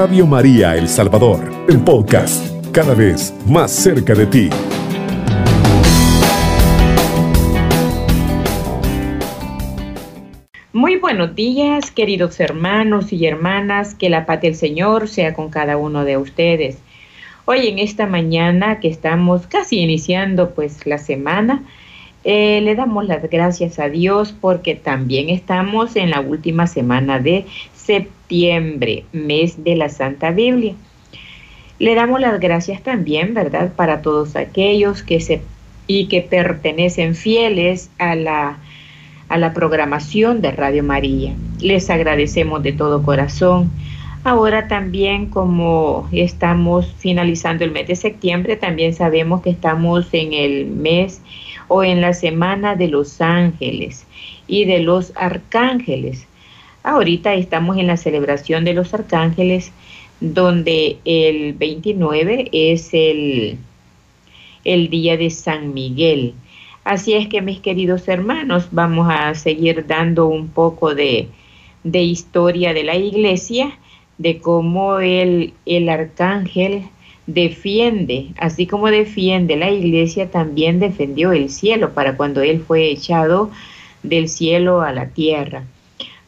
Radio 0.00 0.26
María 0.26 0.78
El 0.78 0.88
Salvador, 0.88 1.52
el 1.68 1.78
podcast, 1.80 2.42
cada 2.72 2.94
vez 2.94 3.34
más 3.46 3.70
cerca 3.70 4.14
de 4.14 4.24
ti. 4.24 4.48
Muy 10.72 10.96
buenos 10.96 11.34
días, 11.34 11.90
queridos 11.90 12.40
hermanos 12.40 13.12
y 13.12 13.26
hermanas, 13.26 13.94
que 13.94 14.08
la 14.08 14.24
paz 14.24 14.40
del 14.40 14.54
Señor 14.54 15.06
sea 15.06 15.34
con 15.34 15.50
cada 15.50 15.76
uno 15.76 16.06
de 16.06 16.16
ustedes. 16.16 16.78
Hoy 17.44 17.66
en 17.66 17.78
esta 17.78 18.06
mañana 18.06 18.80
que 18.80 18.88
estamos 18.88 19.46
casi 19.48 19.80
iniciando 19.80 20.54
pues 20.54 20.86
la 20.86 20.96
semana, 20.96 21.62
eh, 22.24 22.60
le 22.62 22.74
damos 22.74 23.06
las 23.06 23.22
gracias 23.30 23.78
a 23.78 23.88
Dios 23.88 24.34
porque 24.38 24.74
también 24.74 25.30
estamos 25.30 25.96
en 25.96 26.10
la 26.10 26.20
última 26.20 26.66
semana 26.66 27.18
de 27.18 27.46
septiembre, 27.74 29.04
mes 29.12 29.64
de 29.64 29.76
la 29.76 29.88
Santa 29.88 30.30
Biblia. 30.30 30.74
Le 31.78 31.94
damos 31.94 32.20
las 32.20 32.38
gracias 32.38 32.82
también, 32.82 33.32
¿verdad?, 33.32 33.72
para 33.74 34.02
todos 34.02 34.36
aquellos 34.36 35.02
que 35.02 35.20
se 35.20 35.40
y 35.86 36.06
que 36.06 36.20
pertenecen 36.20 37.16
fieles 37.16 37.90
a 37.98 38.14
la, 38.14 38.58
a 39.28 39.38
la 39.38 39.52
programación 39.52 40.40
de 40.40 40.52
Radio 40.52 40.84
María. 40.84 41.34
Les 41.60 41.90
agradecemos 41.90 42.62
de 42.62 42.72
todo 42.72 43.02
corazón. 43.02 43.72
Ahora 44.22 44.68
también 44.68 45.26
como 45.26 46.08
estamos 46.12 46.94
finalizando 46.98 47.64
el 47.64 47.72
mes 47.72 47.88
de 47.88 47.96
septiembre, 47.96 48.54
también 48.54 48.94
sabemos 48.94 49.40
que 49.42 49.50
estamos 49.50 50.06
en 50.12 50.32
el 50.32 50.66
mes 50.66 51.22
o 51.70 51.84
en 51.84 52.00
la 52.00 52.12
semana 52.12 52.74
de 52.74 52.88
los 52.88 53.20
ángeles 53.20 54.04
y 54.48 54.64
de 54.64 54.80
los 54.80 55.12
arcángeles. 55.14 56.26
Ahorita 56.82 57.34
estamos 57.34 57.78
en 57.78 57.86
la 57.86 57.96
celebración 57.96 58.64
de 58.64 58.74
los 58.74 58.92
arcángeles, 58.92 59.70
donde 60.20 60.98
el 61.04 61.52
29 61.52 62.48
es 62.50 62.92
el, 62.92 63.56
el 64.64 64.90
día 64.90 65.16
de 65.16 65.30
San 65.30 65.72
Miguel. 65.72 66.34
Así 66.82 67.14
es 67.14 67.28
que 67.28 67.40
mis 67.40 67.60
queridos 67.60 68.08
hermanos, 68.08 68.66
vamos 68.72 69.06
a 69.08 69.32
seguir 69.36 69.86
dando 69.86 70.26
un 70.26 70.48
poco 70.48 70.96
de, 70.96 71.28
de 71.84 72.02
historia 72.02 72.74
de 72.74 72.82
la 72.82 72.96
iglesia, 72.96 73.78
de 74.18 74.40
cómo 74.40 74.98
el, 74.98 75.54
el 75.66 75.88
arcángel 75.88 76.88
defiende, 77.34 78.28
así 78.38 78.66
como 78.66 78.90
defiende 78.90 79.56
la 79.56 79.70
iglesia, 79.70 80.30
también 80.30 80.80
defendió 80.80 81.32
el 81.32 81.50
cielo 81.50 81.92
para 81.94 82.16
cuando 82.16 82.42
él 82.42 82.62
fue 82.66 82.90
echado 82.90 83.50
del 84.02 84.28
cielo 84.28 84.82
a 84.82 84.92
la 84.92 85.08
tierra. 85.08 85.64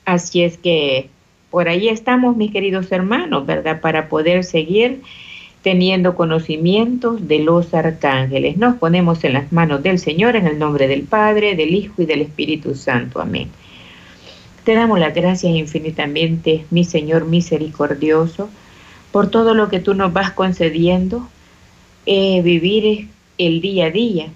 Así 0.05 0.43
es 0.43 0.59
que 0.59 1.09
por 1.51 1.69
ahí 1.69 1.89
estamos, 1.89 2.37
mis 2.37 2.53
queridos 2.53 2.91
hermanos, 2.93 3.47
¿verdad? 3.47 3.81
Para 3.81 4.09
poder 4.09 4.45
seguir 4.45 5.01
teniendo 5.63 6.17
conocimientos 6.17 7.29
de 7.29 7.39
los 7.39 7.73
arcángeles. 7.73 8.57
Nos 8.57 8.77
ponemos 8.77 9.23
en 9.25 9.35
las 9.35 9.53
manos 9.53 9.83
del 9.83 9.99
Señor 9.99 10.35
en 10.35 10.47
el 10.47 10.59
nombre 10.59 10.89
del 10.89 11.03
Padre, 11.03 11.55
del 11.55 11.75
Hijo 11.75 12.03
y 12.03 12.07
del 12.07 12.23
Espíritu 12.23 12.75
Santo. 12.75 13.21
Amén. 13.21 13.49
Te 14.65 14.75
damos 14.75 14.99
las 14.99 15.15
gracias 15.15 15.55
infinitamente, 15.55 16.65
mi 16.71 16.85
Señor 16.85 17.27
misericordioso 17.27 18.49
por 19.13 19.31
todo 19.31 19.55
lo 19.55 19.69
que 19.69 19.79
tú 19.79 19.95
nos 19.95 20.13
vas 20.13 20.33
concediendo, 20.33 21.29
eh, 22.07 22.43
vivir 22.43 23.09
el 23.39 23.61
día 23.61 23.87
a 23.87 23.91
día. 23.91 24.27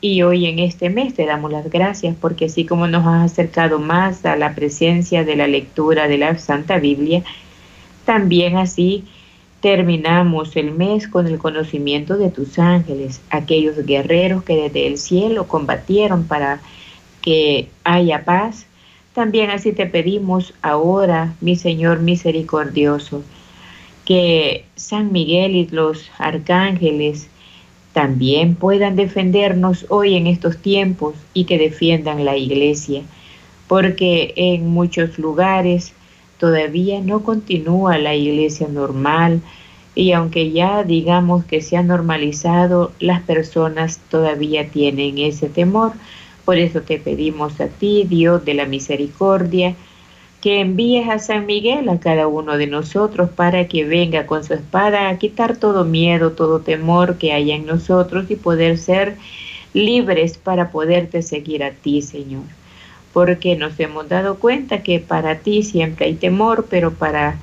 Y 0.00 0.20
hoy 0.22 0.46
en 0.46 0.58
este 0.58 0.90
mes 0.90 1.14
te 1.14 1.24
damos 1.24 1.50
las 1.50 1.70
gracias 1.70 2.14
porque 2.20 2.46
así 2.46 2.66
como 2.66 2.86
nos 2.86 3.06
has 3.06 3.32
acercado 3.32 3.78
más 3.78 4.26
a 4.26 4.36
la 4.36 4.54
presencia 4.54 5.24
de 5.24 5.36
la 5.36 5.46
lectura 5.46 6.08
de 6.08 6.18
la 6.18 6.36
Santa 6.36 6.78
Biblia, 6.78 7.22
también 8.04 8.58
así 8.58 9.04
terminamos 9.60 10.56
el 10.56 10.72
mes 10.72 11.08
con 11.08 11.26
el 11.26 11.38
conocimiento 11.38 12.18
de 12.18 12.30
tus 12.30 12.58
ángeles, 12.58 13.22
aquellos 13.30 13.76
guerreros 13.86 14.44
que 14.44 14.56
desde 14.56 14.86
el 14.86 14.98
cielo 14.98 15.48
combatieron 15.48 16.24
para 16.24 16.60
que 17.22 17.70
haya 17.82 18.26
paz. 18.26 18.66
También 19.14 19.48
así 19.48 19.72
te 19.72 19.86
pedimos 19.86 20.52
ahora, 20.60 21.34
mi 21.40 21.56
Señor 21.56 22.00
misericordioso, 22.00 23.22
que 24.04 24.64
San 24.76 25.12
Miguel 25.12 25.56
y 25.56 25.66
los 25.66 26.10
arcángeles 26.18 27.28
también 27.92 28.56
puedan 28.56 28.96
defendernos 28.96 29.86
hoy 29.88 30.16
en 30.16 30.26
estos 30.26 30.58
tiempos 30.58 31.14
y 31.32 31.44
que 31.44 31.58
defiendan 31.58 32.24
la 32.24 32.36
iglesia, 32.36 33.02
porque 33.68 34.34
en 34.36 34.68
muchos 34.68 35.18
lugares 35.18 35.94
todavía 36.38 37.00
no 37.00 37.22
continúa 37.22 37.96
la 37.98 38.14
iglesia 38.14 38.68
normal 38.68 39.40
y 39.94 40.12
aunque 40.12 40.50
ya 40.50 40.82
digamos 40.82 41.44
que 41.44 41.60
se 41.60 41.76
ha 41.76 41.82
normalizado, 41.82 42.92
las 42.98 43.22
personas 43.22 44.00
todavía 44.10 44.68
tienen 44.68 45.18
ese 45.18 45.48
temor. 45.48 45.92
Por 46.44 46.58
eso 46.58 46.82
te 46.82 46.98
pedimos 46.98 47.60
a 47.60 47.68
ti, 47.68 48.04
Dios 48.08 48.44
de 48.44 48.54
la 48.54 48.66
misericordia, 48.66 49.76
que 50.44 50.60
envíes 50.60 51.08
a 51.08 51.18
San 51.18 51.46
Miguel 51.46 51.88
a 51.88 51.98
cada 51.98 52.26
uno 52.26 52.58
de 52.58 52.66
nosotros 52.66 53.30
para 53.30 53.66
que 53.66 53.86
venga 53.86 54.26
con 54.26 54.44
su 54.44 54.52
espada 54.52 55.08
a 55.08 55.16
quitar 55.16 55.56
todo 55.56 55.86
miedo, 55.86 56.32
todo 56.32 56.60
temor 56.60 57.16
que 57.16 57.32
haya 57.32 57.54
en 57.54 57.64
nosotros 57.64 58.26
y 58.30 58.36
poder 58.36 58.76
ser 58.76 59.16
libres 59.72 60.36
para 60.36 60.70
poderte 60.70 61.22
seguir 61.22 61.64
a 61.64 61.70
ti, 61.70 62.02
Señor. 62.02 62.42
Porque 63.14 63.56
nos 63.56 63.80
hemos 63.80 64.06
dado 64.10 64.34
cuenta 64.34 64.82
que 64.82 65.00
para 65.00 65.38
ti 65.38 65.62
siempre 65.62 66.04
hay 66.04 66.14
temor, 66.14 66.66
pero 66.68 66.92
para 66.92 67.38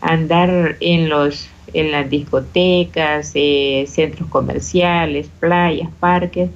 andar 0.00 0.78
en 0.80 1.10
los 1.10 1.50
en 1.74 1.92
las 1.92 2.08
discotecas, 2.08 3.32
eh, 3.34 3.84
centros 3.86 4.30
comerciales, 4.30 5.28
playas, 5.40 5.90
parques, 6.00 6.48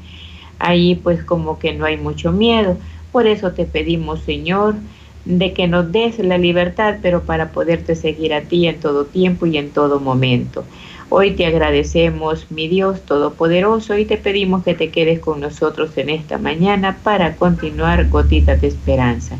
ahí 0.58 0.94
pues 0.94 1.22
como 1.24 1.58
que 1.58 1.74
no 1.74 1.84
hay 1.84 1.98
mucho 1.98 2.32
miedo. 2.32 2.78
Por 3.12 3.26
eso 3.26 3.52
te 3.52 3.66
pedimos, 3.66 4.22
Señor, 4.22 4.76
de 5.24 5.52
que 5.52 5.68
nos 5.68 5.92
des 5.92 6.18
la 6.18 6.38
libertad, 6.38 6.98
pero 7.02 7.22
para 7.22 7.52
poderte 7.52 7.94
seguir 7.94 8.32
a 8.32 8.42
ti 8.42 8.66
en 8.66 8.80
todo 8.80 9.04
tiempo 9.04 9.46
y 9.46 9.58
en 9.58 9.70
todo 9.70 10.00
momento. 10.00 10.64
Hoy 11.12 11.32
te 11.32 11.44
agradecemos, 11.44 12.50
mi 12.50 12.68
Dios 12.68 13.02
Todopoderoso, 13.02 13.98
y 13.98 14.04
te 14.04 14.16
pedimos 14.16 14.62
que 14.62 14.74
te 14.74 14.90
quedes 14.90 15.18
con 15.18 15.40
nosotros 15.40 15.90
en 15.96 16.08
esta 16.08 16.38
mañana 16.38 16.98
para 17.02 17.34
continuar 17.36 18.08
gotitas 18.08 18.60
de 18.60 18.68
esperanza. 18.68 19.36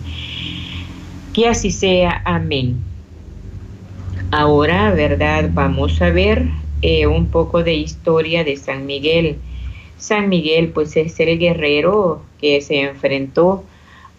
Que 1.32 1.46
así 1.48 1.70
sea, 1.70 2.22
amén. 2.24 2.78
Ahora, 4.32 4.90
¿verdad? 4.92 5.50
Vamos 5.52 6.02
a 6.02 6.10
ver 6.10 6.48
eh, 6.82 7.06
un 7.06 7.26
poco 7.26 7.62
de 7.62 7.74
historia 7.74 8.42
de 8.42 8.56
San 8.56 8.86
Miguel. 8.86 9.36
San 9.96 10.28
Miguel, 10.28 10.70
pues 10.70 10.96
es 10.96 11.20
el 11.20 11.38
guerrero 11.38 12.22
que 12.40 12.60
se 12.62 12.80
enfrentó 12.80 13.64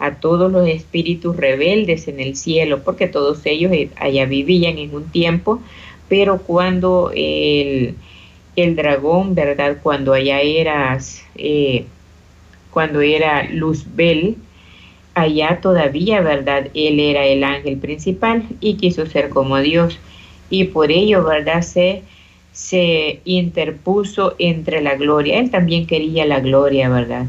a 0.02 0.16
todos 0.16 0.50
los 0.50 0.66
espíritus 0.66 1.36
rebeldes 1.36 2.08
en 2.08 2.18
el 2.18 2.34
cielo, 2.34 2.82
porque 2.82 3.06
todos 3.06 3.46
ellos 3.46 3.70
eh, 3.72 3.88
allá 3.96 4.26
vivían 4.26 4.76
en 4.78 4.92
un 4.92 5.04
tiempo, 5.04 5.62
pero 6.08 6.38
cuando 6.38 7.12
el, 7.14 7.94
el 8.56 8.74
dragón, 8.74 9.36
¿verdad? 9.36 9.78
Cuando 9.80 10.12
allá 10.12 10.40
eras, 10.40 11.24
eh, 11.36 11.84
cuando 12.72 13.00
era 13.00 13.44
Luzbel, 13.44 14.38
allá 15.14 15.60
todavía, 15.62 16.20
¿verdad? 16.20 16.66
Él 16.74 16.98
era 16.98 17.24
el 17.24 17.44
ángel 17.44 17.76
principal 17.76 18.42
y 18.60 18.74
quiso 18.74 19.06
ser 19.06 19.28
como 19.28 19.58
Dios. 19.58 20.00
Y 20.50 20.64
por 20.64 20.90
ello, 20.90 21.22
¿verdad? 21.22 21.62
Se, 21.62 22.02
se 22.50 23.20
interpuso 23.24 24.34
entre 24.40 24.82
la 24.82 24.96
gloria. 24.96 25.38
Él 25.38 25.52
también 25.52 25.86
quería 25.86 26.26
la 26.26 26.40
gloria, 26.40 26.88
¿verdad? 26.88 27.26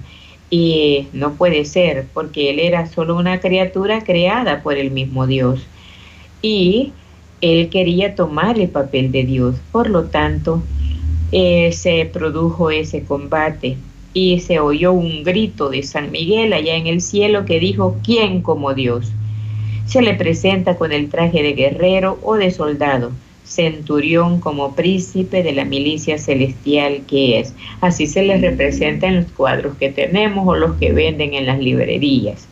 Y 0.56 1.08
no 1.14 1.34
puede 1.34 1.66
ser, 1.66 2.06
porque 2.14 2.52
él 2.52 2.60
era 2.60 2.86
solo 2.86 3.18
una 3.18 3.40
criatura 3.40 4.04
creada 4.04 4.62
por 4.62 4.78
el 4.78 4.92
mismo 4.92 5.26
Dios. 5.26 5.66
Y 6.44 6.92
él 7.42 7.70
quería 7.70 8.14
tomar 8.14 8.60
el 8.60 8.70
papel 8.70 9.12
de 9.12 9.24
Dios. 9.24 9.56
Por 9.72 9.90
lo 9.90 10.04
tanto, 10.04 10.62
eh, 11.32 11.72
se 11.72 12.06
produjo 12.06 12.70
ese 12.70 13.04
combate 13.04 13.78
y 14.14 14.42
se 14.42 14.60
oyó 14.60 14.94
un 14.94 15.24
grito 15.24 15.72
de 15.72 15.82
San 15.82 16.12
Miguel 16.12 16.54
allá 16.54 16.76
en 16.76 16.86
el 16.86 17.02
cielo 17.02 17.46
que 17.46 17.60
dijo, 17.60 17.98
¿quién 18.04 18.44
como 18.44 18.76
Dios? 18.76 19.12
Se 19.88 20.04
le 20.04 20.14
presenta 20.14 20.76
con 20.76 20.92
el 20.92 21.10
traje 21.10 21.42
de 21.42 21.54
guerrero 21.54 22.20
o 22.22 22.36
de 22.36 22.52
soldado 22.52 23.12
centurión 23.44 24.40
como 24.40 24.76
príncipe 24.76 25.44
de 25.44 25.52
la 25.52 25.66
milicia 25.66 26.18
celestial 26.18 27.02
que 27.08 27.40
es. 27.40 27.54
Así 27.82 28.08
se 28.08 28.24
les 28.24 28.42
representa 28.42 29.08
en 29.08 29.18
los 29.18 29.32
cuadros 29.32 29.78
que 29.78 29.90
tenemos 29.90 30.48
o 30.48 30.56
los 30.56 30.76
que 30.76 30.94
venden 30.94 31.34
en 31.34 31.46
las 31.46 31.60
librerías. 31.60 32.48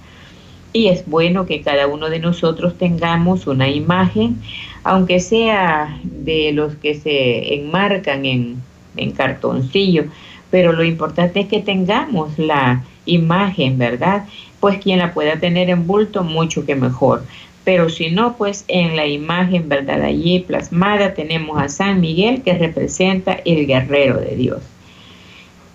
Y 0.74 0.88
es 0.88 1.06
bueno 1.06 1.46
que 1.46 1.62
cada 1.62 1.88
uno 1.88 2.10
de 2.10 2.20
nosotros 2.20 2.78
tengamos 2.78 3.48
una 3.48 3.70
imagen, 3.70 4.38
aunque 4.84 5.20
sea 5.20 6.00
de 6.04 6.52
los 6.54 6.76
que 6.76 6.96
se 6.96 7.56
enmarcan 7.56 8.26
en, 8.26 8.62
en 8.96 9.12
cartoncillo, 9.12 10.06
pero 10.50 10.72
lo 10.72 10.84
importante 10.84 11.42
es 11.42 11.48
que 11.48 11.60
tengamos 11.60 12.38
la 12.38 12.84
imagen, 13.06 13.78
¿verdad? 13.78 14.26
Pues 14.60 14.78
quien 14.80 15.00
la 15.00 15.14
pueda 15.14 15.40
tener 15.40 15.70
en 15.70 15.88
bulto, 15.88 16.24
mucho 16.24 16.66
que 16.66 16.76
mejor 16.76 17.24
pero 17.64 17.90
si 17.90 18.10
no, 18.10 18.38
pues 18.38 18.66
en 18.68 18.96
la 18.96 19.06
imagen, 19.06 19.70
¿verdad? 19.70 20.02
Allí 20.02 20.40
plasmada 20.40 21.14
tenemos 21.14 21.62
a 21.62 21.70
San 21.70 22.02
Miguel 22.02 22.42
que 22.42 22.58
representa 22.58 23.40
el 23.46 23.68
guerrero 23.68 24.20
de 24.20 24.36
Dios. 24.36 24.62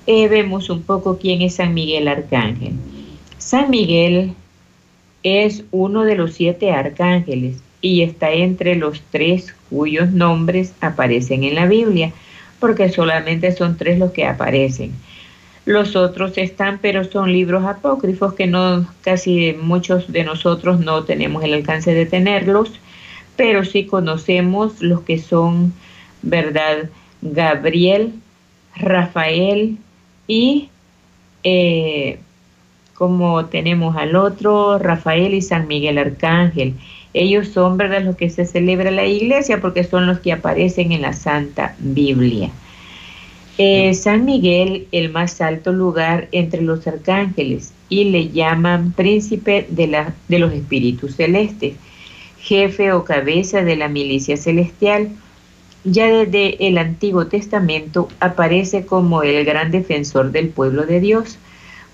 Eh, 0.06 0.28
vemos 0.28 0.70
un 0.70 0.82
poco 0.82 1.18
quién 1.18 1.42
es 1.42 1.56
San 1.56 1.74
Miguel 1.74 2.08
Arcángel. 2.08 2.74
San 3.38 3.70
Miguel 3.70 4.32
es 5.22 5.64
uno 5.70 6.04
de 6.04 6.16
los 6.16 6.34
siete 6.34 6.72
arcángeles 6.72 7.56
y 7.80 8.02
está 8.02 8.32
entre 8.32 8.74
los 8.76 9.02
tres 9.10 9.54
cuyos 9.70 10.10
nombres 10.10 10.74
aparecen 10.80 11.44
en 11.44 11.54
la 11.54 11.66
Biblia, 11.66 12.12
porque 12.58 12.88
solamente 12.88 13.52
son 13.52 13.76
tres 13.76 13.98
los 13.98 14.12
que 14.12 14.24
aparecen. 14.24 14.92
Los 15.66 15.96
otros 15.96 16.38
están, 16.38 16.78
pero 16.78 17.02
son 17.02 17.32
libros 17.32 17.64
apócrifos 17.64 18.34
que 18.34 18.46
no 18.46 18.86
casi 19.02 19.52
muchos 19.60 20.10
de 20.10 20.22
nosotros 20.22 20.78
no 20.78 21.02
tenemos 21.02 21.42
el 21.42 21.54
alcance 21.54 21.92
de 21.92 22.06
tenerlos, 22.06 22.72
pero 23.34 23.64
sí 23.64 23.84
conocemos 23.84 24.80
los 24.80 25.00
que 25.02 25.18
son, 25.18 25.74
¿verdad? 26.22 26.88
Gabriel, 27.20 28.12
Rafael 28.76 29.76
y 30.28 30.70
eh, 31.42 32.20
como 32.94 33.46
tenemos 33.46 33.96
al 33.96 34.14
otro, 34.14 34.78
Rafael 34.78 35.34
y 35.34 35.42
San 35.42 35.66
Miguel 35.66 35.98
Arcángel. 35.98 36.74
Ellos 37.12 37.48
son, 37.48 37.76
¿verdad?, 37.76 38.02
los 38.02 38.16
que 38.16 38.30
se 38.30 38.44
celebra 38.46 38.90
la 38.90 39.04
iglesia 39.04 39.60
porque 39.60 39.82
son 39.82 40.06
los 40.06 40.20
que 40.20 40.32
aparecen 40.32 40.92
en 40.92 41.02
la 41.02 41.12
Santa 41.12 41.74
Biblia. 41.78 42.50
Eh, 43.58 43.94
San 43.94 44.26
Miguel, 44.26 44.86
el 44.92 45.10
más 45.10 45.40
alto 45.40 45.72
lugar 45.72 46.28
entre 46.32 46.60
los 46.60 46.86
arcángeles, 46.86 47.72
y 47.88 48.04
le 48.04 48.28
llaman 48.28 48.92
príncipe 48.92 49.66
de, 49.70 49.86
la, 49.86 50.14
de 50.28 50.38
los 50.38 50.52
espíritus 50.52 51.16
celestes, 51.16 51.74
jefe 52.38 52.92
o 52.92 53.04
cabeza 53.04 53.62
de 53.62 53.76
la 53.76 53.88
milicia 53.88 54.36
celestial. 54.36 55.08
Ya 55.84 56.06
desde 56.08 56.66
el 56.66 56.78
Antiguo 56.78 57.28
Testamento 57.28 58.08
aparece 58.18 58.84
como 58.84 59.22
el 59.22 59.44
gran 59.44 59.70
defensor 59.70 60.32
del 60.32 60.48
pueblo 60.48 60.84
de 60.84 61.00
Dios 61.00 61.38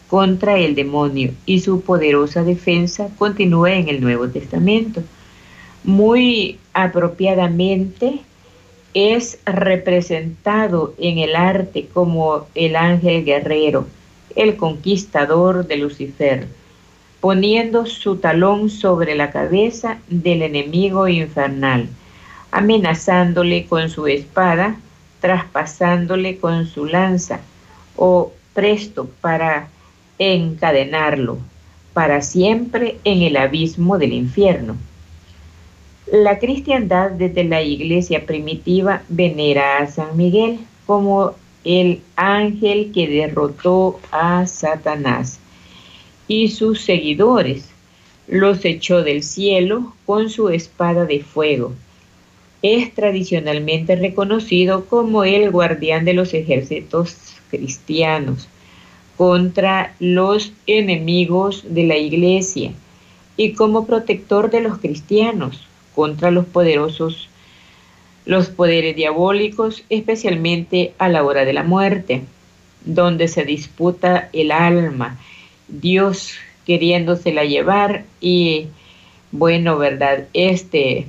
contra 0.09 0.59
el 0.59 0.75
demonio 0.75 1.33
y 1.47 1.61
su 1.61 1.83
poderosa 1.83 2.43
defensa 2.43 3.09
continúa 3.19 3.75
en 3.75 3.89
el 3.89 4.01
Nuevo 4.01 4.29
Testamento. 4.29 5.03
Muy 5.85 6.59
apropiadamente, 6.73 8.21
es 8.95 9.39
representado 9.45 10.95
en 10.99 11.19
el 11.19 11.37
arte 11.37 11.89
como 11.93 12.47
el 12.55 12.77
ángel 12.77 13.25
guerrero, 13.25 13.87
el 14.37 14.57
conquistador 14.57 15.67
de 15.67 15.77
Lucifer, 15.77 16.47
poniendo 17.21 17.87
su 17.87 18.17
talón 18.17 18.69
sobre 18.69 19.15
la 19.15 19.31
cabeza 19.31 19.99
del 20.09 20.43
enemigo 20.43 21.09
infernal, 21.09 21.89
amenazándole 22.51 23.67
con 23.67 23.89
su 23.89 24.07
espada, 24.07 24.77
traspasándole 25.21 26.39
con 26.39 26.67
su 26.67 26.87
lanza, 26.87 27.41
o 27.97 28.33
presto 28.55 29.09
para 29.21 29.69
encadenarlo 30.19 31.39
para 31.93 32.23
siempre 32.23 32.99
en 33.05 33.23
el 33.23 33.37
abismo 33.37 33.99
del 33.99 34.13
infierno. 34.13 34.77
La 36.13 36.39
cristiandad 36.39 37.13
desde 37.13 37.43
la 37.43 37.63
iglesia 37.63 38.27
primitiva 38.27 39.03
venera 39.09 39.79
a 39.79 39.87
San 39.87 40.15
Miguel 40.15 40.59
como 40.85 41.33
el 41.65 42.03
ángel 42.17 42.93
que 42.93 43.09
derrotó 43.09 43.99
a 44.11 44.45
Satanás 44.45 45.41
y 46.29 46.49
sus 46.49 46.83
seguidores 46.83 47.71
los 48.29 48.63
echó 48.67 49.03
del 49.03 49.23
cielo 49.23 49.95
con 50.05 50.29
su 50.29 50.51
espada 50.51 51.07
de 51.07 51.21
fuego. 51.21 51.73
Es 52.61 52.93
tradicionalmente 52.93 53.97
reconocido 53.97 54.85
como 54.85 55.25
el 55.25 55.51
guardián 55.51 56.05
de 56.05 56.13
los 56.13 56.35
ejércitos 56.35 57.17
cristianos 57.51 58.49
contra 59.17 59.95
los 59.99 60.53
enemigos 60.67 61.65
de 61.67 61.85
la 61.85 61.97
iglesia 61.97 62.73
y 63.39 63.55
como 63.55 63.87
protector 63.87 64.51
de 64.51 64.61
los 64.61 64.77
cristianos 64.77 65.69
contra 65.95 66.31
los 66.31 66.47
poderosos, 66.47 67.29
los 68.25 68.49
poderes 68.49 68.95
diabólicos, 68.97 69.85
especialmente 69.89 70.93
a 70.99 71.09
la 71.09 71.25
hora 71.25 71.45
de 71.45 71.53
la 71.53 71.63
muerte, 71.63 72.23
donde 72.85 73.29
se 73.29 73.45
disputa 73.45 74.29
el 74.33 74.53
alma, 74.53 75.19
Dios 75.69 76.35
queriéndosela 76.67 77.45
llevar 77.45 78.05
y 78.21 78.69
bueno, 79.33 79.79
¿verdad? 79.79 80.27
Este 80.35 81.07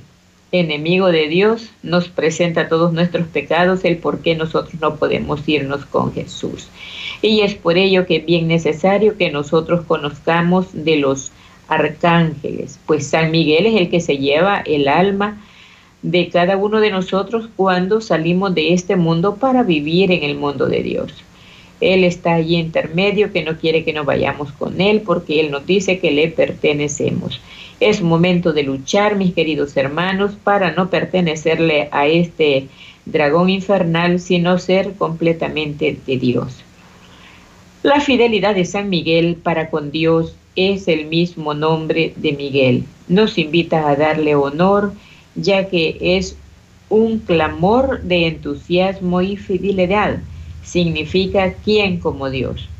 enemigo 0.50 1.08
de 1.08 1.28
Dios 1.28 1.70
nos 1.82 2.08
presenta 2.08 2.68
todos 2.68 2.92
nuestros 2.92 3.26
pecados, 3.26 3.84
el 3.84 3.98
por 3.98 4.20
qué 4.20 4.34
nosotros 4.34 4.80
no 4.80 4.96
podemos 4.96 5.46
irnos 5.48 5.84
con 5.84 6.12
Jesús. 6.12 6.68
Y 7.22 7.40
es 7.40 7.54
por 7.54 7.76
ello 7.76 8.06
que 8.06 8.16
es 8.16 8.26
bien 8.26 8.48
necesario 8.48 9.16
que 9.16 9.30
nosotros 9.30 9.84
conozcamos 9.86 10.68
de 10.72 10.96
los 10.96 11.32
arcángeles, 11.68 12.78
pues 12.86 13.06
San 13.06 13.30
Miguel 13.30 13.66
es 13.66 13.80
el 13.80 13.90
que 13.90 14.00
se 14.00 14.18
lleva 14.18 14.58
el 14.58 14.88
alma 14.88 15.40
de 16.02 16.28
cada 16.28 16.56
uno 16.56 16.80
de 16.80 16.90
nosotros 16.90 17.48
cuando 17.56 18.00
salimos 18.00 18.54
de 18.54 18.74
este 18.74 18.96
mundo 18.96 19.36
para 19.36 19.62
vivir 19.62 20.12
en 20.12 20.22
el 20.22 20.36
mundo 20.36 20.66
de 20.66 20.82
Dios. 20.82 21.24
Él 21.80 22.04
está 22.04 22.34
allí 22.34 22.56
intermedio 22.56 23.32
que 23.32 23.42
no 23.42 23.56
quiere 23.56 23.84
que 23.84 23.92
nos 23.92 24.06
vayamos 24.06 24.52
con 24.52 24.80
Él 24.80 25.02
porque 25.04 25.40
Él 25.40 25.50
nos 25.50 25.66
dice 25.66 25.98
que 25.98 26.10
le 26.10 26.28
pertenecemos. 26.28 27.40
Es 27.80 28.00
momento 28.00 28.52
de 28.52 28.62
luchar, 28.62 29.16
mis 29.16 29.34
queridos 29.34 29.76
hermanos, 29.76 30.36
para 30.42 30.72
no 30.72 30.88
pertenecerle 30.88 31.88
a 31.90 32.06
este 32.06 32.68
dragón 33.04 33.50
infernal, 33.50 34.20
sino 34.20 34.58
ser 34.58 34.92
completamente 34.94 35.96
de 36.06 36.16
Dios. 36.16 36.63
La 37.84 38.00
fidelidad 38.00 38.54
de 38.54 38.64
San 38.64 38.88
Miguel 38.88 39.36
para 39.36 39.68
con 39.68 39.90
Dios 39.90 40.34
es 40.56 40.88
el 40.88 41.04
mismo 41.04 41.52
nombre 41.52 42.14
de 42.16 42.32
Miguel. 42.32 42.84
Nos 43.08 43.36
invita 43.36 43.86
a 43.86 43.94
darle 43.94 44.34
honor, 44.34 44.94
ya 45.34 45.68
que 45.68 45.98
es 46.00 46.34
un 46.88 47.18
clamor 47.18 48.00
de 48.00 48.26
entusiasmo 48.28 49.20
y 49.20 49.36
fidelidad. 49.36 50.20
Significa 50.62 51.52
quién 51.62 52.00
como 52.00 52.30
Dios. 52.30 52.70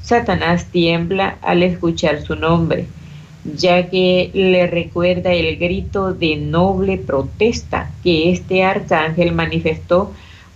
Satanás 0.00 0.70
tiembla 0.70 1.36
al 1.42 1.62
escuchar 1.62 2.22
su 2.22 2.34
nombre, 2.34 2.86
ya 3.44 3.90
que 3.90 4.30
le 4.32 4.66
recuerda 4.66 5.34
el 5.34 5.58
grito 5.58 6.14
de 6.14 6.36
noble 6.36 6.96
protesta 6.96 7.90
que 8.02 8.30
este 8.30 8.64
arcángel 8.64 9.32
manifestó 9.32 10.10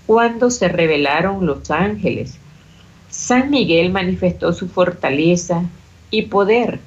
cuando 0.06 0.48
se 0.48 0.68
rebelaron 0.68 1.44
los 1.44 1.70
ángeles. 1.70 2.38
San 3.10 3.50
Miguel 3.50 3.90
manifestó 3.90 4.52
su 4.52 4.68
fortaleza, 4.68 5.64
y 6.10 6.22
poder 6.22 6.80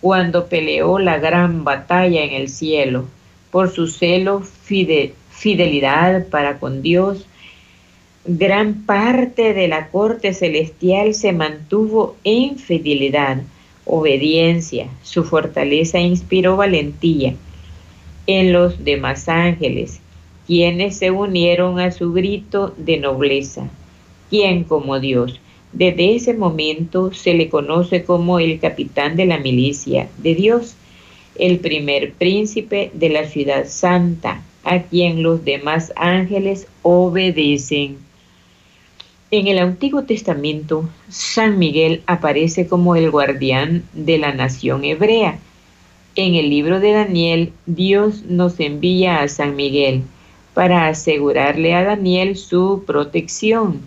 cuando 0.00 0.46
peleó 0.46 0.98
la 0.98 1.18
gran 1.18 1.64
batalla 1.64 2.24
en 2.24 2.32
el 2.32 2.48
cielo 2.48 3.06
por 3.50 3.70
su 3.70 3.86
celo, 3.86 4.40
fidelidad 4.40 6.26
para 6.28 6.58
con 6.58 6.82
Dios. 6.82 7.26
Gran 8.24 8.86
parte 8.86 9.52
de 9.52 9.68
la 9.68 9.88
corte 9.88 10.32
celestial 10.32 11.12
se 11.14 11.32
mantuvo 11.32 12.16
en 12.24 12.56
fidelidad, 12.56 13.42
obediencia. 13.84 14.86
Su 15.02 15.24
fortaleza 15.24 15.98
inspiró 15.98 16.56
valentía 16.56 17.34
en 18.26 18.52
los 18.52 18.84
demás 18.84 19.28
ángeles, 19.28 20.00
quienes 20.46 20.96
se 20.96 21.10
unieron 21.10 21.78
a 21.78 21.90
su 21.90 22.12
grito 22.12 22.74
de 22.78 22.96
nobleza. 22.98 23.68
¿Quién 24.30 24.64
como 24.64 24.98
Dios? 24.98 25.41
Desde 25.72 26.14
ese 26.14 26.34
momento 26.34 27.14
se 27.14 27.32
le 27.32 27.48
conoce 27.48 28.04
como 28.04 28.38
el 28.38 28.60
capitán 28.60 29.16
de 29.16 29.24
la 29.24 29.38
milicia 29.38 30.10
de 30.18 30.34
Dios, 30.34 30.74
el 31.36 31.60
primer 31.60 32.12
príncipe 32.12 32.90
de 32.92 33.08
la 33.08 33.26
ciudad 33.26 33.64
santa, 33.66 34.42
a 34.64 34.82
quien 34.82 35.22
los 35.22 35.44
demás 35.46 35.92
ángeles 35.96 36.66
obedecen. 36.82 37.96
En 39.30 39.46
el 39.46 39.58
Antiguo 39.58 40.02
Testamento, 40.02 40.90
San 41.08 41.58
Miguel 41.58 42.02
aparece 42.06 42.68
como 42.68 42.94
el 42.94 43.10
guardián 43.10 43.84
de 43.94 44.18
la 44.18 44.34
nación 44.34 44.84
hebrea. 44.84 45.38
En 46.16 46.34
el 46.34 46.50
libro 46.50 46.80
de 46.80 46.92
Daniel, 46.92 47.52
Dios 47.64 48.24
nos 48.24 48.60
envía 48.60 49.22
a 49.22 49.28
San 49.28 49.56
Miguel 49.56 50.02
para 50.52 50.86
asegurarle 50.88 51.74
a 51.74 51.82
Daniel 51.82 52.36
su 52.36 52.84
protección 52.86 53.80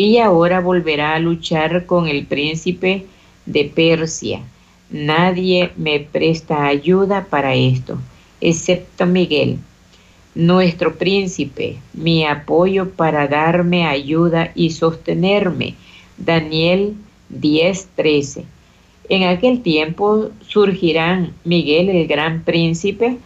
y 0.00 0.16
ahora 0.16 0.60
volverá 0.60 1.14
a 1.14 1.18
luchar 1.18 1.84
con 1.84 2.08
el 2.08 2.24
príncipe 2.24 3.04
de 3.44 3.66
Persia. 3.66 4.40
Nadie 4.88 5.72
me 5.76 6.00
presta 6.00 6.66
ayuda 6.66 7.26
para 7.28 7.54
esto, 7.54 7.98
excepto 8.40 9.04
Miguel, 9.04 9.58
nuestro 10.34 10.94
príncipe, 10.94 11.76
mi 11.92 12.24
apoyo 12.24 12.88
para 12.92 13.28
darme 13.28 13.86
ayuda 13.86 14.52
y 14.54 14.70
sostenerme. 14.70 15.74
Daniel 16.16 16.94
10:13. 17.28 18.44
En 19.10 19.24
aquel 19.24 19.60
tiempo 19.60 20.30
surgirá 20.40 21.28
Miguel 21.44 21.90
el 21.90 22.06
gran 22.06 22.42
príncipe 22.44 23.18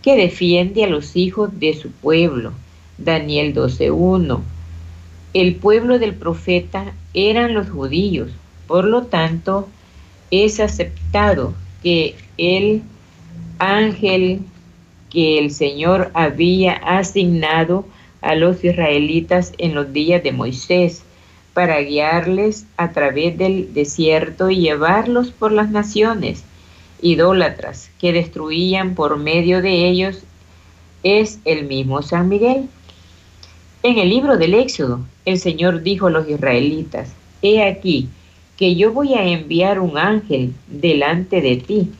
que 0.00 0.16
defiende 0.16 0.84
a 0.84 0.88
los 0.88 1.16
hijos 1.16 1.50
de 1.60 1.74
su 1.74 1.90
pueblo. 1.90 2.54
Daniel 2.96 3.52
12.1. 3.52 4.53
El 5.34 5.56
pueblo 5.56 5.98
del 5.98 6.14
profeta 6.14 6.94
eran 7.12 7.54
los 7.54 7.68
judíos, 7.68 8.30
por 8.68 8.84
lo 8.84 9.02
tanto 9.02 9.68
es 10.30 10.60
aceptado 10.60 11.54
que 11.82 12.14
el 12.38 12.82
ángel 13.58 14.40
que 15.10 15.38
el 15.38 15.50
Señor 15.50 16.10
había 16.14 16.72
asignado 16.72 17.84
a 18.20 18.34
los 18.34 18.64
israelitas 18.64 19.52
en 19.58 19.74
los 19.74 19.92
días 19.92 20.22
de 20.22 20.32
Moisés 20.32 21.02
para 21.52 21.80
guiarles 21.80 22.66
a 22.76 22.92
través 22.92 23.36
del 23.36 23.74
desierto 23.74 24.50
y 24.50 24.56
llevarlos 24.56 25.30
por 25.30 25.52
las 25.52 25.70
naciones 25.70 26.44
idólatras 27.02 27.90
que 27.98 28.12
destruían 28.12 28.94
por 28.94 29.18
medio 29.18 29.62
de 29.62 29.88
ellos 29.88 30.22
es 31.02 31.38
el 31.44 31.66
mismo 31.66 32.02
San 32.02 32.28
Miguel. 32.28 32.68
En 33.86 33.98
el 33.98 34.08
libro 34.08 34.38
del 34.38 34.54
Éxodo, 34.54 35.00
el 35.26 35.38
Señor 35.38 35.82
dijo 35.82 36.06
a 36.06 36.10
los 36.10 36.26
israelitas, 36.26 37.12
He 37.42 37.62
aquí 37.62 38.08
que 38.56 38.76
yo 38.76 38.94
voy 38.94 39.12
a 39.12 39.26
enviar 39.26 39.78
un 39.78 39.98
ángel 39.98 40.54
delante 40.68 41.42
de 41.42 41.56
ti 41.56 41.90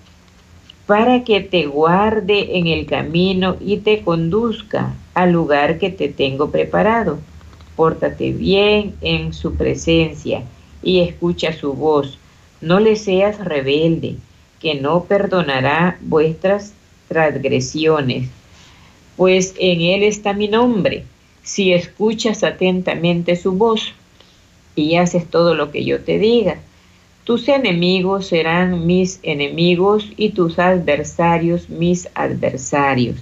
para 0.86 1.24
que 1.24 1.42
te 1.42 1.66
guarde 1.66 2.56
en 2.56 2.68
el 2.68 2.86
camino 2.86 3.58
y 3.60 3.76
te 3.76 4.00
conduzca 4.00 4.94
al 5.12 5.32
lugar 5.32 5.78
que 5.78 5.90
te 5.90 6.08
tengo 6.08 6.50
preparado. 6.50 7.18
Pórtate 7.76 8.32
bien 8.32 8.94
en 9.02 9.34
su 9.34 9.54
presencia 9.54 10.42
y 10.82 11.00
escucha 11.00 11.52
su 11.52 11.74
voz. 11.74 12.18
No 12.62 12.80
le 12.80 12.96
seas 12.96 13.44
rebelde, 13.44 14.16
que 14.58 14.74
no 14.74 15.04
perdonará 15.04 15.98
vuestras 16.00 16.72
transgresiones, 17.08 18.30
pues 19.18 19.54
en 19.58 19.82
él 19.82 20.02
está 20.02 20.32
mi 20.32 20.48
nombre. 20.48 21.04
Si 21.44 21.74
escuchas 21.74 22.42
atentamente 22.42 23.36
su 23.36 23.52
voz 23.52 23.92
y 24.74 24.96
haces 24.96 25.26
todo 25.28 25.54
lo 25.54 25.70
que 25.70 25.84
yo 25.84 26.00
te 26.00 26.18
diga, 26.18 26.56
tus 27.24 27.48
enemigos 27.48 28.28
serán 28.28 28.86
mis 28.86 29.20
enemigos 29.22 30.10
y 30.16 30.30
tus 30.30 30.58
adversarios 30.58 31.68
mis 31.68 32.08
adversarios. 32.14 33.16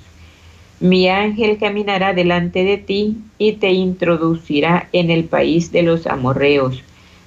Mi 0.79 1.09
ángel 1.09 1.59
caminará 1.59 2.13
delante 2.15 2.65
de 2.65 2.79
ti 2.79 3.17
y 3.39 3.53
te 3.53 3.73
introducirá 3.73 4.89
en 4.93 5.11
el 5.11 5.25
país 5.25 5.73
de 5.73 5.83
los 5.83 6.07
amorreos, 6.07 6.81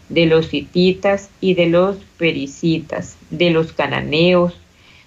de 0.08 0.26
los 0.26 0.54
hititas 0.54 1.30
y 1.42 1.56
de 1.56 1.68
los 1.68 1.98
pericitas, 2.18 3.18
de 3.32 3.52
los 3.52 3.74
cananeos, 3.74 4.54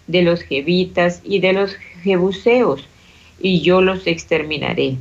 de 0.06 0.20
los 0.20 0.42
jevitas 0.42 1.22
y 1.24 1.40
de 1.40 1.54
los 1.54 1.74
jebuseos, 2.02 2.86
y 3.40 3.60
yo 3.62 3.80
los 3.80 4.06
exterminaré. 4.06 4.96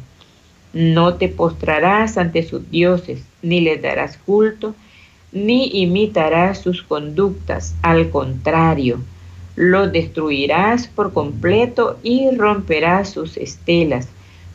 No 0.73 1.15
te 1.15 1.29
postrarás 1.29 2.17
ante 2.17 2.43
sus 2.43 2.69
dioses, 2.69 3.23
ni 3.41 3.61
les 3.61 3.81
darás 3.81 4.17
culto, 4.17 4.75
ni 5.31 5.81
imitarás 5.81 6.59
sus 6.59 6.83
conductas, 6.83 7.75
al 7.81 8.09
contrario, 8.09 8.99
lo 9.55 9.87
destruirás 9.87 10.87
por 10.87 11.13
completo 11.13 11.97
y 12.03 12.29
romperás 12.35 13.09
sus 13.09 13.37
estelas. 13.37 14.07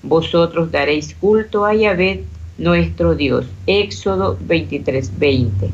Vosotros 0.02 0.70
daréis 0.70 1.14
culto 1.14 1.64
a 1.64 1.74
Yahvé, 1.74 2.24
nuestro 2.58 3.14
Dios. 3.14 3.46
Éxodo 3.66 4.38
23:20. 4.46 5.70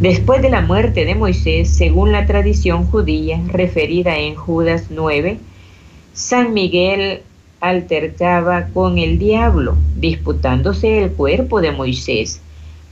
Después 0.00 0.42
de 0.42 0.50
la 0.50 0.60
muerte 0.60 1.04
de 1.04 1.14
Moisés, 1.14 1.70
según 1.70 2.12
la 2.12 2.26
tradición 2.26 2.84
judía 2.86 3.40
referida 3.48 4.16
en 4.18 4.34
Judas 4.36 4.86
9, 4.90 5.38
San 6.12 6.54
Miguel 6.54 7.22
altercaba 7.60 8.68
con 8.68 8.98
el 8.98 9.18
diablo, 9.18 9.76
disputándose 9.96 11.02
el 11.02 11.10
cuerpo 11.12 11.60
de 11.60 11.72
Moisés 11.72 12.40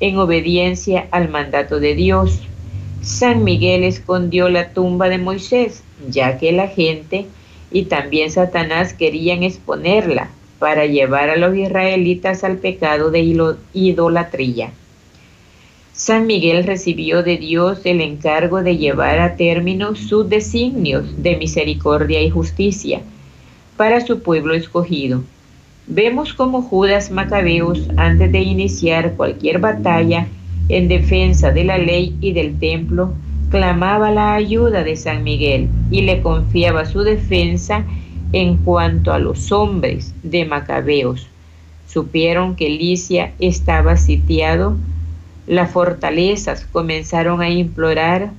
en 0.00 0.18
obediencia 0.18 1.06
al 1.11 1.28
mandato 1.28 1.80
de 1.80 1.94
Dios. 1.94 2.40
San 3.00 3.44
Miguel 3.44 3.85
escondió 3.85 4.49
la 4.49 4.73
tumba 4.73 5.08
de 5.08 5.18
Moisés, 5.18 5.82
ya 6.11 6.38
que 6.38 6.52
la 6.52 6.68
gente 6.68 7.26
y 7.70 7.85
también 7.85 8.30
Satanás 8.30 8.92
querían 8.92 9.42
exponerla 9.42 10.30
para 10.58 10.87
llevar 10.87 11.30
a 11.30 11.37
los 11.37 11.54
israelitas 11.56 12.42
al 12.42 12.58
pecado 12.58 13.11
de 13.11 13.20
idolatría. 13.73 14.73
San 15.92 16.26
Miguel 16.26 16.64
recibió 16.64 17.23
de 17.23 17.38
Dios 17.38 17.80
el 17.85 18.00
encargo 18.00 18.62
de 18.62 18.76
llevar 18.76 19.18
a 19.20 19.37
término 19.37 19.94
sus 19.94 20.28
designios 20.28 21.23
de 21.23 21.37
misericordia 21.37 22.20
y 22.20 22.30
justicia 22.30 23.00
para 23.76 24.00
su 24.00 24.21
pueblo 24.21 24.54
escogido. 24.54 25.23
Vemos 25.87 26.35
como 26.35 26.62
Judas 26.62 27.11
Macabeos, 27.11 27.88
antes 27.97 28.33
de 28.33 28.40
iniciar 28.40 29.14
cualquier 29.14 29.61
batalla 29.61 30.26
en 30.68 30.88
defensa 30.88 31.52
de 31.52 31.64
la 31.64 31.78
ley 31.78 32.16
y 32.21 32.33
del 32.33 32.59
templo, 32.59 33.12
clamaba 33.50 34.11
la 34.11 34.35
ayuda 34.35 34.83
de 34.83 34.97
San 34.97 35.23
Miguel 35.23 35.68
y 35.90 36.02
le 36.02 36.23
confiaba 36.23 36.85
su 36.85 37.02
defensa 37.02 37.85
en 38.33 38.56
cuanto 38.56 39.12
a 39.12 39.18
los 39.18 39.52
hombres 39.52 40.12
de 40.23 40.45
Macabeos. 40.45 41.28
Supieron 41.87 42.56
que 42.56 42.68
Licia 42.68 43.33
estaba 43.38 43.97
sitiado, 43.97 44.76
las 45.47 45.71
fortalezas 45.71 46.66
comenzaron 46.73 47.40
a 47.40 47.49
implorar 47.49 48.33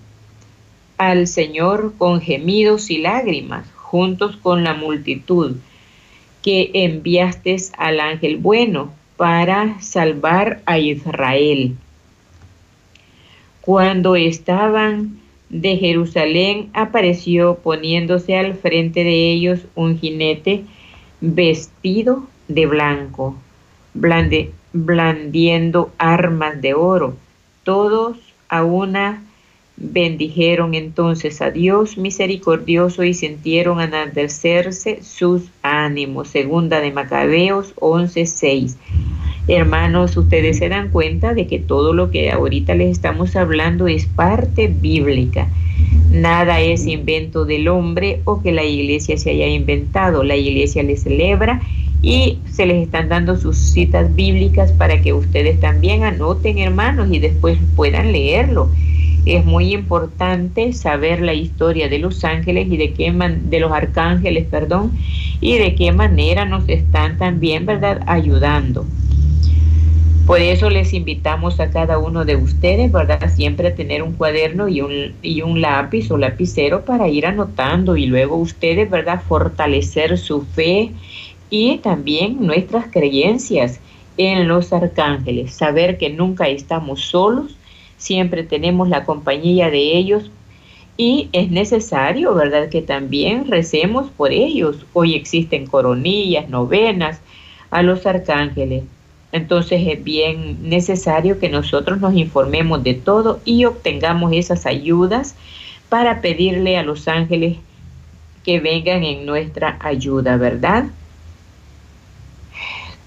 al 0.97 1.27
Señor 1.27 1.93
con 1.97 2.19
gemidos 2.19 2.89
y 2.89 2.97
lágrimas, 2.97 3.65
juntos 3.87 4.35
con 4.35 4.65
la 4.65 4.73
multitud 4.73 5.55
que 6.43 6.71
enviaste 6.73 7.55
al 7.77 8.01
ángel 8.01 8.35
bueno 8.37 8.91
para 9.15 9.79
salvar 9.81 10.61
a 10.65 10.77
Israel. 10.77 11.75
Cuando 13.61 14.15
estaban 14.15 15.19
de 15.49 15.77
Jerusalén, 15.77 16.69
apareció 16.73 17.59
poniéndose 17.59 18.37
al 18.37 18.55
frente 18.55 19.05
de 19.05 19.31
ellos 19.31 19.61
un 19.75 19.97
jinete 19.97 20.65
vestido 21.21 22.27
de 22.49 22.65
blanco, 22.65 23.35
blandiendo 24.73 25.91
armas 25.97 26.61
de 26.61 26.73
oro, 26.73 27.15
todos 27.63 28.17
a 28.49 28.63
una 28.63 29.23
Bendijeron 29.79 30.73
entonces 30.73 31.39
a 31.39 31.51
Dios 31.51 31.99
misericordioso 31.99 33.03
y 33.03 33.13
sintieron 33.13 33.79
anadecerse 33.79 35.03
sus 35.03 35.43
ánimos. 35.61 36.29
Segunda 36.29 36.81
de 36.81 36.91
Macabeos 36.91 37.75
11:6. 37.75 38.75
Hermanos, 39.47 40.17
ustedes 40.17 40.57
se 40.57 40.69
dan 40.69 40.89
cuenta 40.89 41.35
de 41.35 41.45
que 41.45 41.59
todo 41.59 41.93
lo 41.93 42.09
que 42.09 42.31
ahorita 42.31 42.73
les 42.73 42.89
estamos 42.89 43.35
hablando 43.35 43.87
es 43.87 44.07
parte 44.07 44.67
bíblica. 44.67 45.47
Nada 46.09 46.59
es 46.59 46.87
invento 46.87 47.45
del 47.45 47.67
hombre 47.67 48.21
o 48.23 48.41
que 48.41 48.51
la 48.53 48.63
iglesia 48.63 49.15
se 49.15 49.29
haya 49.29 49.47
inventado. 49.47 50.23
La 50.23 50.35
iglesia 50.35 50.81
le 50.81 50.97
celebra 50.97 51.61
y 52.01 52.39
se 52.49 52.65
les 52.65 52.83
están 52.83 53.09
dando 53.09 53.37
sus 53.37 53.55
citas 53.57 54.15
bíblicas 54.15 54.71
para 54.71 55.03
que 55.03 55.13
ustedes 55.13 55.59
también 55.59 56.03
anoten, 56.03 56.57
hermanos, 56.57 57.09
y 57.11 57.19
después 57.19 57.59
puedan 57.75 58.11
leerlo 58.11 58.71
es 59.35 59.45
muy 59.45 59.73
importante 59.73 60.73
saber 60.73 61.21
la 61.21 61.33
historia 61.33 61.89
de 61.89 61.99
los 61.99 62.23
ángeles 62.23 62.67
y 62.71 62.77
de 62.77 62.93
qué 62.93 63.11
man, 63.11 63.49
de 63.49 63.59
los 63.59 63.71
arcángeles, 63.71 64.45
perdón, 64.45 64.91
y 65.41 65.57
de 65.57 65.75
qué 65.75 65.91
manera 65.91 66.45
nos 66.45 66.67
están 66.69 67.17
también, 67.17 67.65
¿verdad?, 67.65 68.01
ayudando. 68.07 68.85
Por 70.25 70.41
eso 70.41 70.69
les 70.69 70.93
invitamos 70.93 71.61
a 71.61 71.69
cada 71.69 71.97
uno 71.99 72.25
de 72.25 72.35
ustedes, 72.35 72.91
¿verdad? 72.91 73.31
Siempre 73.33 73.69
a 73.69 73.75
tener 73.75 74.03
un 74.03 74.11
cuaderno 74.11 74.67
y 74.67 74.81
un, 74.81 75.13
y 75.21 75.41
un 75.41 75.61
lápiz 75.61 76.11
o 76.11 76.17
lapicero 76.17 76.83
para 76.83 77.07
ir 77.07 77.25
anotando 77.25 77.95
y 77.95 78.07
luego 78.07 78.35
ustedes, 78.35 78.89
¿verdad? 78.89 79.21
Fortalecer 79.25 80.17
su 80.17 80.41
fe 80.41 80.91
y 81.49 81.77
también 81.77 82.45
nuestras 82.45 82.87
creencias 82.87 83.79
en 84.17 84.49
los 84.49 84.73
arcángeles. 84.73 85.53
Saber 85.53 85.97
que 85.97 86.09
nunca 86.09 86.49
estamos 86.49 87.01
solos 87.01 87.56
siempre 87.97 88.43
tenemos 88.43 88.89
la 88.89 89.03
compañía 89.05 89.69
de 89.69 89.97
ellos 89.97 90.31
y 90.95 91.29
es 91.31 91.51
necesario, 91.51 92.33
¿verdad?, 92.33 92.69
que 92.69 92.81
también 92.81 93.47
recemos 93.47 94.09
por 94.09 94.31
ellos. 94.31 94.85
Hoy 94.93 95.15
existen 95.15 95.67
coronillas, 95.67 96.49
novenas 96.49 97.21
a 97.69 97.83
los 97.83 98.05
arcángeles. 98.05 98.83
Entonces 99.31 99.81
es 99.85 100.03
bien 100.03 100.69
necesario 100.69 101.39
que 101.39 101.49
nosotros 101.49 101.99
nos 101.99 102.15
informemos 102.15 102.83
de 102.83 102.93
todo 102.93 103.41
y 103.45 103.65
obtengamos 103.65 104.31
esas 104.33 104.65
ayudas 104.65 105.35
para 105.89 106.21
pedirle 106.21 106.77
a 106.77 106.83
los 106.83 107.07
ángeles 107.07 107.57
que 108.43 108.59
vengan 108.59 109.03
en 109.03 109.25
nuestra 109.25 109.77
ayuda, 109.81 110.37
¿verdad? 110.37 110.85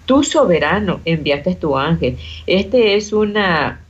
Tú 0.07 0.23
soberano 0.23 1.01
enviaste 1.05 1.55
tu 1.55 1.77
ángel. 1.77 2.19
Este 2.47 2.97
es 2.97 3.13
una 3.13 3.81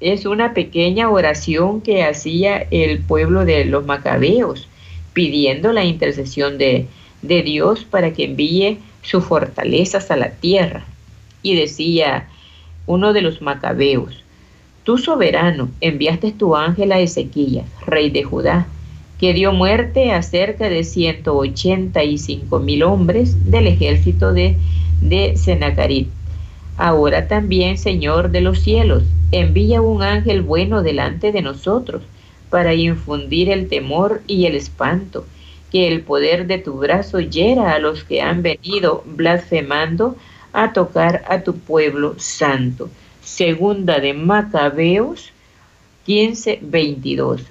es 0.00 0.26
una 0.26 0.54
pequeña 0.54 1.08
oración 1.08 1.80
que 1.80 2.04
hacía 2.04 2.66
el 2.70 3.00
pueblo 3.00 3.44
de 3.44 3.64
los 3.64 3.86
macabeos, 3.86 4.68
pidiendo 5.12 5.72
la 5.72 5.84
intercesión 5.84 6.58
de, 6.58 6.86
de 7.22 7.42
Dios 7.42 7.84
para 7.84 8.12
que 8.12 8.24
envíe 8.24 8.78
sus 9.02 9.24
fortalezas 9.24 10.10
a 10.10 10.16
la 10.16 10.30
tierra. 10.30 10.84
Y 11.42 11.54
decía 11.54 12.28
uno 12.86 13.12
de 13.12 13.22
los 13.22 13.40
macabeos, 13.40 14.22
Tú 14.86 14.98
soberano 14.98 15.68
enviaste 15.80 16.30
tu 16.30 16.54
ángel 16.54 16.92
a 16.92 17.00
Ezequías, 17.00 17.66
rey 17.86 18.08
de 18.08 18.22
Judá, 18.22 18.68
que 19.18 19.34
dio 19.34 19.52
muerte 19.52 20.12
a 20.12 20.22
cerca 20.22 20.68
de 20.68 20.84
185 20.84 22.60
mil 22.60 22.84
hombres 22.84 23.50
del 23.50 23.66
ejército 23.66 24.32
de, 24.32 24.56
de 25.00 25.36
Senacarit. 25.36 26.08
Ahora 26.76 27.26
también, 27.26 27.78
Señor 27.78 28.30
de 28.30 28.42
los 28.42 28.60
cielos, 28.60 29.04
envía 29.32 29.80
un 29.80 30.02
ángel 30.02 30.42
bueno 30.42 30.82
delante 30.82 31.32
de 31.32 31.40
nosotros 31.40 32.02
para 32.50 32.74
infundir 32.74 33.50
el 33.50 33.68
temor 33.68 34.20
y 34.26 34.44
el 34.44 34.54
espanto, 34.54 35.26
que 35.72 35.88
el 35.88 36.02
poder 36.02 36.46
de 36.46 36.58
tu 36.58 36.74
brazo 36.74 37.20
hiera 37.20 37.72
a 37.72 37.78
los 37.78 38.04
que 38.04 38.20
han 38.20 38.42
venido 38.42 39.02
blasfemando 39.06 40.16
a 40.52 40.72
tocar 40.72 41.24
a 41.28 41.40
tu 41.40 41.56
pueblo 41.56 42.14
santo. 42.18 42.90
Segunda 43.22 43.98
de 43.98 44.12
Macabeos 44.12 45.32
15, 46.04 46.60
22. 46.62 47.42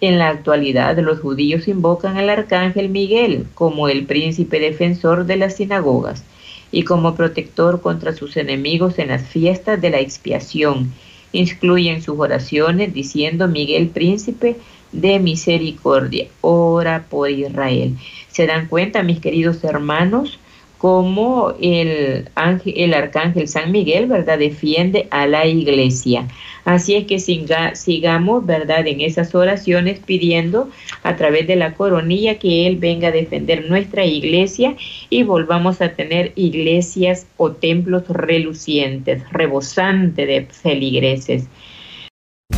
En 0.00 0.18
la 0.18 0.30
actualidad 0.30 0.98
los 0.98 1.20
judíos 1.20 1.68
invocan 1.68 2.16
al 2.16 2.28
arcángel 2.30 2.88
Miguel 2.88 3.46
como 3.54 3.88
el 3.88 4.06
príncipe 4.06 4.58
defensor 4.58 5.26
de 5.26 5.36
las 5.36 5.56
sinagogas 5.56 6.24
y 6.72 6.84
como 6.84 7.14
protector 7.14 7.80
contra 7.80 8.14
sus 8.14 8.36
enemigos 8.36 8.98
en 8.98 9.08
las 9.08 9.22
fiestas 9.28 9.80
de 9.80 9.90
la 9.90 10.00
expiación. 10.00 10.92
Incluyen 11.32 12.02
sus 12.02 12.18
oraciones 12.18 12.92
diciendo 12.92 13.46
Miguel 13.46 13.88
príncipe 13.88 14.56
de 14.90 15.18
misericordia, 15.18 16.26
ora 16.40 17.06
por 17.08 17.30
Israel. 17.30 17.96
¿Se 18.28 18.46
dan 18.46 18.66
cuenta, 18.68 19.02
mis 19.02 19.20
queridos 19.20 19.62
hermanos? 19.64 20.38
Como 20.82 21.54
el, 21.60 22.28
ángel, 22.34 22.74
el 22.76 22.92
arcángel 22.92 23.46
San 23.46 23.70
Miguel, 23.70 24.06
¿verdad? 24.06 24.36
Defiende 24.36 25.06
a 25.12 25.28
la 25.28 25.46
iglesia. 25.46 26.26
Así 26.64 26.96
es 26.96 27.06
que 27.06 27.20
sigamos, 27.20 28.44
¿verdad? 28.44 28.84
En 28.88 29.00
esas 29.00 29.32
oraciones 29.32 30.00
pidiendo 30.04 30.70
a 31.04 31.14
través 31.14 31.46
de 31.46 31.54
la 31.54 31.74
coronilla 31.74 32.40
que 32.40 32.66
Él 32.66 32.78
venga 32.78 33.08
a 33.08 33.12
defender 33.12 33.70
nuestra 33.70 34.04
iglesia 34.04 34.74
y 35.08 35.22
volvamos 35.22 35.80
a 35.80 35.90
tener 35.90 36.32
iglesias 36.34 37.28
o 37.36 37.52
templos 37.52 38.08
relucientes, 38.08 39.22
rebosantes 39.30 40.26
de 40.26 40.48
feligreses. 40.50 41.44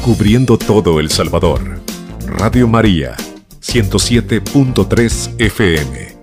Cubriendo 0.03 0.57
todo 0.57 0.99
El 0.99 1.11
Salvador. 1.11 1.61
Radio 2.27 2.67
María, 2.69 3.17
107.3 3.61 5.35
FM. 5.39 6.14